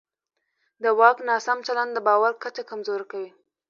د 0.83 0.85
واک 0.99 1.17
ناسم 1.27 1.57
چلند 1.67 1.91
د 1.93 1.99
باور 2.07 2.33
کچه 2.43 2.63
کمزوری 2.69 3.05
کوي 3.11 3.29